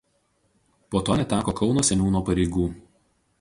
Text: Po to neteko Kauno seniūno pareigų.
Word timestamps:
Po 0.95 1.01
to 1.09 1.17
neteko 1.19 1.55
Kauno 1.61 1.85
seniūno 1.91 2.23
pareigų. 2.31 2.67